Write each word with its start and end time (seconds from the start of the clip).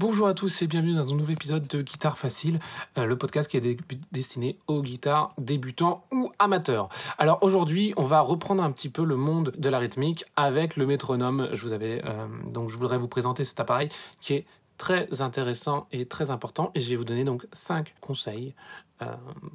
Bonjour 0.00 0.26
à 0.26 0.34
tous 0.34 0.60
et 0.60 0.66
bienvenue 0.66 0.94
dans 0.94 1.12
un 1.12 1.14
nouvel 1.14 1.34
épisode 1.34 1.68
de 1.68 1.80
Guitare 1.80 2.18
Facile, 2.18 2.58
euh, 2.98 3.04
le 3.04 3.16
podcast 3.16 3.48
qui 3.48 3.58
est 3.58 3.78
destiné 4.10 4.58
aux 4.66 4.82
guitares 4.82 5.32
débutants 5.38 6.02
ou 6.10 6.32
amateurs. 6.40 6.88
Alors 7.16 7.38
aujourd'hui, 7.42 7.94
on 7.96 8.02
va 8.02 8.20
reprendre 8.20 8.64
un 8.64 8.72
petit 8.72 8.88
peu 8.88 9.04
le 9.04 9.14
monde 9.14 9.52
de 9.56 9.68
la 9.68 9.78
rythmique 9.78 10.24
avec 10.34 10.74
le 10.76 10.86
métronome. 10.86 11.48
Je 11.52 11.62
vous 11.62 11.70
avais 11.70 12.02
euh, 12.04 12.26
donc 12.50 12.70
je 12.70 12.76
voudrais 12.76 12.98
vous 12.98 13.06
présenter 13.06 13.44
cet 13.44 13.60
appareil 13.60 13.88
qui 14.20 14.34
est 14.34 14.46
très 14.78 15.20
intéressant 15.20 15.86
et 15.92 16.06
très 16.06 16.30
important 16.30 16.70
et 16.74 16.80
je 16.80 16.90
vais 16.90 16.96
vous 16.96 17.04
donner 17.04 17.24
donc 17.24 17.46
5 17.52 17.94
conseils 18.00 18.54
euh, 19.02 19.06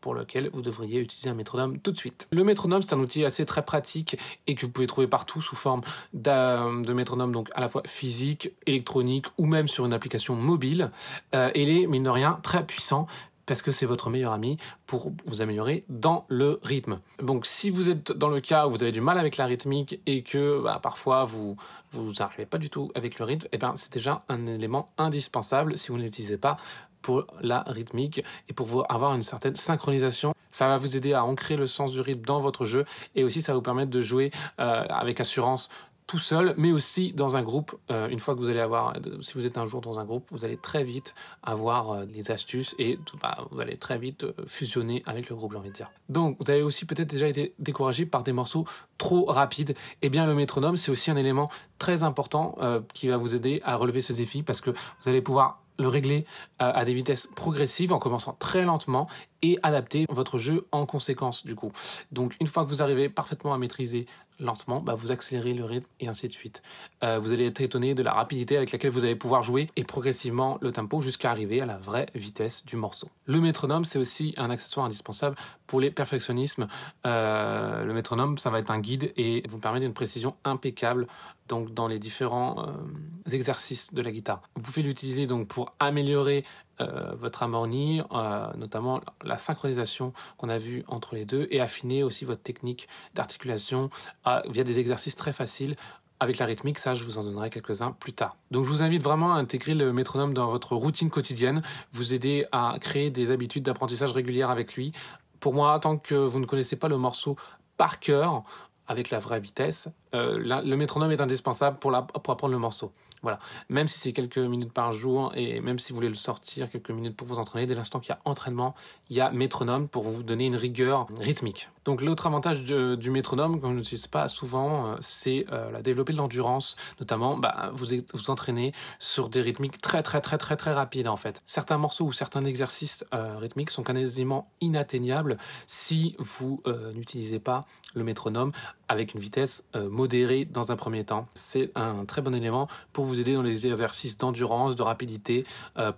pour 0.00 0.14
lesquels 0.14 0.50
vous 0.52 0.62
devriez 0.62 1.00
utiliser 1.00 1.30
un 1.30 1.34
métronome 1.34 1.78
tout 1.78 1.92
de 1.92 1.96
suite. 1.96 2.28
Le 2.30 2.44
métronome 2.44 2.82
c'est 2.82 2.94
un 2.94 3.00
outil 3.00 3.24
assez 3.24 3.46
très 3.46 3.62
pratique 3.62 4.18
et 4.46 4.54
que 4.54 4.66
vous 4.66 4.72
pouvez 4.72 4.86
trouver 4.86 5.06
partout 5.06 5.40
sous 5.40 5.56
forme 5.56 5.82
de 6.12 6.92
métronome 6.92 7.32
donc 7.32 7.50
à 7.54 7.60
la 7.60 7.68
fois 7.68 7.82
physique, 7.86 8.50
électronique 8.66 9.26
ou 9.38 9.46
même 9.46 9.68
sur 9.68 9.86
une 9.86 9.92
application 9.92 10.34
mobile. 10.34 10.90
Euh, 11.34 11.50
il 11.54 11.68
est 11.70 11.86
mine 11.86 12.04
de 12.04 12.10
rien 12.10 12.38
très 12.42 12.66
puissant 12.66 13.06
parce 13.46 13.62
que 13.62 13.72
c'est 13.72 13.86
votre 13.86 14.10
meilleur 14.10 14.32
ami 14.32 14.56
pour 14.86 15.12
vous 15.26 15.42
améliorer 15.42 15.84
dans 15.88 16.24
le 16.28 16.60
rythme. 16.62 17.00
Donc 17.22 17.46
si 17.46 17.70
vous 17.70 17.88
êtes 17.88 18.12
dans 18.12 18.28
le 18.28 18.40
cas 18.40 18.66
où 18.66 18.70
vous 18.70 18.82
avez 18.82 18.92
du 18.92 19.00
mal 19.00 19.18
avec 19.18 19.36
la 19.36 19.46
rythmique 19.46 20.00
et 20.06 20.22
que 20.22 20.60
bah, 20.62 20.80
parfois 20.82 21.24
vous 21.24 21.56
vous 21.92 22.12
n'arrivez 22.18 22.46
pas 22.46 22.58
du 22.58 22.70
tout 22.70 22.90
avec 22.94 23.18
le 23.18 23.24
rythme, 23.24 23.48
eh 23.52 23.58
ben 23.58 23.74
c'est 23.76 23.92
déjà 23.92 24.24
un 24.28 24.46
élément 24.46 24.90
indispensable 24.96 25.76
si 25.76 25.88
vous 25.88 25.98
ne 25.98 26.04
l'utilisez 26.04 26.38
pas 26.38 26.56
pour 27.02 27.26
la 27.40 27.64
rythmique 27.66 28.22
et 28.48 28.52
pour 28.52 28.90
avoir 28.90 29.14
une 29.14 29.22
certaine 29.22 29.56
synchronisation. 29.56 30.34
Ça 30.52 30.68
va 30.68 30.78
vous 30.78 30.96
aider 30.96 31.12
à 31.12 31.24
ancrer 31.24 31.56
le 31.56 31.66
sens 31.66 31.92
du 31.92 32.00
rythme 32.00 32.24
dans 32.24 32.40
votre 32.40 32.64
jeu 32.64 32.84
et 33.14 33.24
aussi 33.24 33.42
ça 33.42 33.52
va 33.52 33.56
vous 33.56 33.62
permettre 33.62 33.90
de 33.90 34.00
jouer 34.00 34.30
euh, 34.60 34.86
avec 34.88 35.20
assurance 35.20 35.68
tout 36.06 36.18
seul, 36.18 36.54
mais 36.56 36.72
aussi 36.72 37.12
dans 37.12 37.36
un 37.36 37.42
groupe. 37.42 37.74
Euh, 37.90 38.08
une 38.08 38.20
fois 38.20 38.34
que 38.34 38.40
vous 38.40 38.48
allez 38.48 38.60
avoir, 38.60 38.94
si 39.22 39.34
vous 39.34 39.46
êtes 39.46 39.58
un 39.58 39.66
jour 39.66 39.80
dans 39.80 39.98
un 39.98 40.04
groupe, 40.04 40.26
vous 40.30 40.44
allez 40.44 40.56
très 40.56 40.84
vite 40.84 41.14
avoir 41.42 41.92
euh, 41.92 42.04
les 42.12 42.30
astuces 42.30 42.74
et 42.78 42.98
bah, 43.22 43.38
vous 43.50 43.60
allez 43.60 43.76
très 43.76 43.98
vite 43.98 44.24
euh, 44.24 44.32
fusionner 44.46 45.02
avec 45.06 45.28
le 45.28 45.36
groupe, 45.36 45.52
j'ai 45.52 45.58
envie 45.58 45.70
de 45.70 45.74
dire. 45.74 45.90
Donc, 46.08 46.36
vous 46.40 46.50
avez 46.50 46.62
aussi 46.62 46.84
peut-être 46.84 47.08
déjà 47.08 47.28
été 47.28 47.54
découragé 47.58 48.06
par 48.06 48.22
des 48.22 48.32
morceaux 48.32 48.66
trop 48.98 49.24
rapides. 49.24 49.74
Eh 50.02 50.10
bien, 50.10 50.26
le 50.26 50.34
métronome, 50.34 50.76
c'est 50.76 50.90
aussi 50.90 51.10
un 51.10 51.16
élément 51.16 51.50
très 51.78 52.02
important 52.02 52.56
qui 52.94 53.08
va 53.08 53.16
vous 53.16 53.34
aider 53.34 53.60
à 53.64 53.74
relever 53.74 54.02
ce 54.02 54.12
défi 54.12 54.44
parce 54.44 54.60
que 54.60 54.70
vous 54.70 55.08
allez 55.08 55.20
pouvoir 55.20 55.62
le 55.78 55.88
régler 55.88 56.26
à 56.60 56.84
des 56.84 56.94
vitesses 56.94 57.26
progressives 57.26 57.92
en 57.92 57.98
commençant 57.98 58.36
très 58.38 58.64
lentement 58.64 59.08
et 59.40 59.58
adapter 59.62 60.06
votre 60.08 60.38
jeu 60.38 60.66
en 60.70 60.86
conséquence 60.86 61.44
du 61.44 61.56
coup. 61.56 61.72
Donc 62.12 62.36
une 62.40 62.46
fois 62.46 62.64
que 62.64 62.68
vous 62.68 62.82
arrivez 62.82 63.08
parfaitement 63.08 63.52
à 63.52 63.58
maîtriser 63.58 64.06
lentement, 64.42 64.80
bah, 64.80 64.94
vous 64.94 65.10
accélérez 65.10 65.54
le 65.54 65.64
rythme 65.64 65.86
et 66.00 66.08
ainsi 66.08 66.28
de 66.28 66.32
suite. 66.32 66.62
Euh, 67.02 67.18
vous 67.18 67.32
allez 67.32 67.46
être 67.46 67.60
étonné 67.60 67.94
de 67.94 68.02
la 68.02 68.12
rapidité 68.12 68.56
avec 68.56 68.72
laquelle 68.72 68.90
vous 68.90 69.04
allez 69.04 69.16
pouvoir 69.16 69.42
jouer 69.42 69.70
et 69.76 69.84
progressivement 69.84 70.58
le 70.60 70.72
tempo 70.72 71.00
jusqu'à 71.00 71.30
arriver 71.30 71.60
à 71.60 71.66
la 71.66 71.78
vraie 71.78 72.06
vitesse 72.14 72.64
du 72.66 72.76
morceau. 72.76 73.08
Le 73.24 73.40
métronome, 73.40 73.84
c'est 73.84 73.98
aussi 73.98 74.34
un 74.36 74.50
accessoire 74.50 74.86
indispensable 74.86 75.36
pour 75.66 75.80
les 75.80 75.90
perfectionnismes. 75.90 76.66
Euh, 77.06 77.84
le 77.84 77.94
métronome, 77.94 78.38
ça 78.38 78.50
va 78.50 78.58
être 78.58 78.70
un 78.70 78.80
guide 78.80 79.12
et 79.16 79.42
vous 79.48 79.58
permet 79.58 79.80
d'une 79.80 79.94
précision 79.94 80.34
impeccable 80.44 81.06
donc 81.48 81.74
dans 81.74 81.88
les 81.88 81.98
différents 81.98 82.66
euh, 82.66 83.32
exercices 83.32 83.92
de 83.92 84.02
la 84.02 84.10
guitare. 84.10 84.42
Vous 84.56 84.62
pouvez 84.62 84.82
l'utiliser 84.82 85.26
donc 85.26 85.48
pour 85.48 85.74
améliorer 85.78 86.44
euh, 86.80 87.12
votre 87.14 87.42
harmonie, 87.42 88.00
euh, 88.12 88.46
notamment 88.56 89.00
la 89.22 89.38
synchronisation 89.38 90.12
qu'on 90.36 90.48
a 90.48 90.58
vu 90.58 90.84
entre 90.88 91.14
les 91.14 91.24
deux, 91.24 91.46
et 91.50 91.60
affiner 91.60 92.02
aussi 92.02 92.24
votre 92.24 92.42
technique 92.42 92.88
d'articulation 93.14 93.90
euh, 94.26 94.40
via 94.50 94.64
des 94.64 94.78
exercices 94.78 95.16
très 95.16 95.32
faciles 95.32 95.76
avec 96.20 96.38
la 96.38 96.46
rythmique, 96.46 96.78
ça 96.78 96.94
je 96.94 97.04
vous 97.04 97.18
en 97.18 97.24
donnerai 97.24 97.50
quelques-uns 97.50 97.90
plus 97.90 98.12
tard. 98.12 98.36
Donc 98.52 98.64
je 98.64 98.70
vous 98.70 98.82
invite 98.82 99.02
vraiment 99.02 99.34
à 99.34 99.38
intégrer 99.38 99.74
le 99.74 99.92
métronome 99.92 100.34
dans 100.34 100.48
votre 100.48 100.76
routine 100.76 101.10
quotidienne, 101.10 101.62
vous 101.92 102.14
aider 102.14 102.46
à 102.52 102.76
créer 102.80 103.10
des 103.10 103.32
habitudes 103.32 103.64
d'apprentissage 103.64 104.12
régulières 104.12 104.48
avec 104.48 104.76
lui. 104.76 104.92
Pour 105.40 105.52
moi, 105.52 105.76
tant 105.80 105.96
que 105.96 106.14
vous 106.14 106.38
ne 106.38 106.46
connaissez 106.46 106.76
pas 106.76 106.86
le 106.86 106.96
morceau 106.96 107.36
par 107.76 107.98
cœur, 107.98 108.44
avec 108.86 109.10
la 109.10 109.18
vraie 109.18 109.40
vitesse, 109.40 109.88
le 110.12 110.74
métronome 110.76 111.12
est 111.12 111.20
indispensable 111.20 111.78
pour, 111.78 111.94
apprendre 111.94 112.48
le 112.48 112.58
morceau. 112.58 112.92
Voilà. 113.22 113.38
Même 113.68 113.86
si 113.86 113.98
c'est 114.00 114.12
quelques 114.12 114.38
minutes 114.38 114.72
par 114.72 114.92
jour 114.92 115.32
et 115.36 115.60
même 115.60 115.78
si 115.78 115.92
vous 115.92 115.96
voulez 115.96 116.08
le 116.08 116.16
sortir 116.16 116.68
quelques 116.68 116.90
minutes 116.90 117.16
pour 117.16 117.28
vous 117.28 117.38
entraîner, 117.38 117.66
dès 117.66 117.74
l'instant 117.74 118.00
qu'il 118.00 118.10
y 118.10 118.12
a 118.12 118.18
entraînement, 118.24 118.74
il 119.10 119.16
y 119.16 119.20
a 119.20 119.30
métronome 119.30 119.88
pour 119.88 120.02
vous 120.02 120.24
donner 120.24 120.46
une 120.46 120.56
rigueur 120.56 121.06
rythmique. 121.20 121.68
Donc 121.84 122.00
l'autre 122.00 122.26
avantage 122.26 122.64
du 122.64 123.10
métronome 123.10 123.60
qu'on 123.60 123.72
n'utilise 123.72 124.06
pas 124.06 124.28
souvent, 124.28 124.86
euh, 124.86 124.96
c'est 125.00 125.46
euh, 125.52 125.80
développer 125.82 126.12
de 126.12 126.18
l'endurance, 126.18 126.76
notamment 127.00 127.36
bah, 127.36 127.70
vous 127.74 127.86
vous 128.14 128.30
entraînez 128.30 128.72
sur 128.98 129.28
des 129.28 129.40
rythmiques 129.40 129.80
très 129.80 130.02
très 130.02 130.20
très 130.20 130.38
très 130.38 130.56
très 130.56 130.72
rapides 130.72 131.08
en 131.08 131.16
fait. 131.16 131.42
Certains 131.46 131.78
morceaux 131.78 132.06
ou 132.06 132.12
certains 132.12 132.44
exercices 132.44 133.04
euh, 133.14 133.38
rythmiques 133.38 133.70
sont 133.70 133.82
quasiment 133.82 134.50
inatteignables 134.60 135.38
si 135.66 136.16
vous 136.18 136.62
n'utilisez 136.94 137.38
pas 137.38 137.62
le 137.94 138.04
métronome 138.04 138.52
avec 138.88 139.14
une 139.14 139.20
vitesse 139.20 139.64
modérée 139.74 140.01
dans 140.06 140.72
un 140.72 140.76
premier 140.76 141.04
temps. 141.04 141.26
C'est 141.34 141.70
un 141.74 142.04
très 142.04 142.22
bon 142.22 142.34
élément 142.34 142.68
pour 142.92 143.04
vous 143.04 143.20
aider 143.20 143.34
dans 143.34 143.42
les 143.42 143.66
exercices 143.66 144.18
d'endurance, 144.18 144.76
de 144.76 144.82
rapidité, 144.82 145.44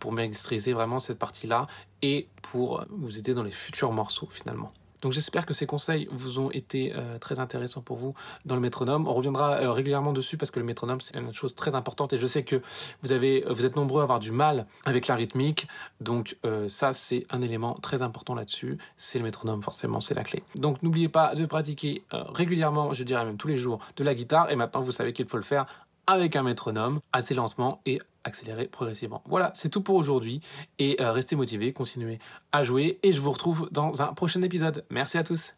pour 0.00 0.12
maîtriser 0.12 0.72
vraiment 0.72 1.00
cette 1.00 1.18
partie-là 1.18 1.66
et 2.02 2.28
pour 2.42 2.84
vous 2.90 3.18
aider 3.18 3.34
dans 3.34 3.42
les 3.42 3.50
futurs 3.50 3.92
morceaux 3.92 4.28
finalement. 4.30 4.72
Donc 5.04 5.12
j'espère 5.12 5.44
que 5.44 5.52
ces 5.52 5.66
conseils 5.66 6.08
vous 6.10 6.38
ont 6.38 6.50
été 6.50 6.94
euh, 6.94 7.18
très 7.18 7.38
intéressants 7.38 7.82
pour 7.82 7.98
vous 7.98 8.14
dans 8.46 8.54
le 8.54 8.62
métronome. 8.62 9.06
On 9.06 9.12
reviendra 9.12 9.60
euh, 9.60 9.70
régulièrement 9.70 10.14
dessus 10.14 10.38
parce 10.38 10.50
que 10.50 10.58
le 10.58 10.64
métronome 10.64 11.02
c'est 11.02 11.14
une 11.14 11.34
chose 11.34 11.54
très 11.54 11.74
importante 11.74 12.14
et 12.14 12.18
je 12.18 12.26
sais 12.26 12.42
que 12.42 12.56
vous 13.02 13.14
vous 13.50 13.66
êtes 13.66 13.76
nombreux 13.76 14.00
à 14.00 14.04
avoir 14.04 14.18
du 14.18 14.32
mal 14.32 14.66
avec 14.86 15.06
la 15.06 15.14
rythmique. 15.14 15.68
Donc 16.00 16.38
euh, 16.46 16.70
ça 16.70 16.94
c'est 16.94 17.26
un 17.28 17.42
élément 17.42 17.74
très 17.74 18.00
important 18.00 18.34
là-dessus. 18.34 18.78
C'est 18.96 19.18
le 19.18 19.26
métronome 19.26 19.62
forcément, 19.62 20.00
c'est 20.00 20.14
la 20.14 20.24
clé. 20.24 20.42
Donc 20.54 20.82
n'oubliez 20.82 21.10
pas 21.10 21.34
de 21.34 21.44
pratiquer 21.44 22.02
régulièrement, 22.10 22.94
je 22.94 23.04
dirais 23.04 23.26
même 23.26 23.36
tous 23.36 23.48
les 23.48 23.58
jours, 23.58 23.80
de 23.96 24.04
la 24.04 24.14
guitare 24.14 24.50
et 24.50 24.56
maintenant 24.56 24.80
vous 24.80 24.92
savez 24.92 25.12
qu'il 25.12 25.26
faut 25.26 25.36
le 25.36 25.42
faire 25.42 25.66
avec 26.06 26.36
un 26.36 26.42
métronome 26.42 27.00
assez 27.12 27.34
lentement 27.34 27.80
et 27.86 28.00
accélérer 28.24 28.66
progressivement. 28.66 29.22
Voilà, 29.26 29.52
c'est 29.54 29.68
tout 29.68 29.82
pour 29.82 29.96
aujourd'hui 29.96 30.40
et 30.78 30.96
restez 30.98 31.36
motivés, 31.36 31.72
continuez 31.72 32.18
à 32.52 32.62
jouer 32.62 32.98
et 33.02 33.12
je 33.12 33.20
vous 33.20 33.32
retrouve 33.32 33.68
dans 33.70 34.00
un 34.02 34.14
prochain 34.14 34.40
épisode. 34.42 34.84
Merci 34.90 35.18
à 35.18 35.24
tous. 35.24 35.52